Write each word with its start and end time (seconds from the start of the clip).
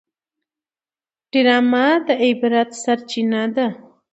ډرامه 1.31 1.85
د 2.07 2.07
عبرت 2.23 2.69
سرچینه 2.83 3.41
ده 3.55 3.67